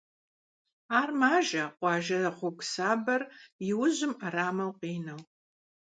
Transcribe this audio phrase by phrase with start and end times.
[0.99, 3.21] Ар мажэ къуажэ гьуэгу сабэр
[3.69, 5.21] и ужьым ӏэрамэу къинэу.